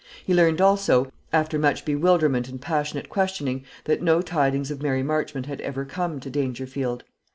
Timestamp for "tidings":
4.23-4.71